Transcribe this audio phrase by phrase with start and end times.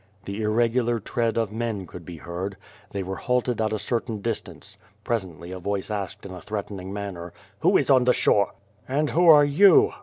[0.25, 2.57] The irregular tread of men could be heard.
[2.89, 4.79] They were halted at a certain distance.
[5.03, 8.53] Presently a voice asked in a threatening manner: "Who is on the shore?"
[8.87, 9.93] "And who are you?"